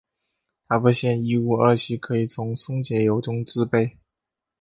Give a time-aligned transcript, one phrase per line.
[0.67, 3.99] 他发现异戊二烯可以从松节油中制备。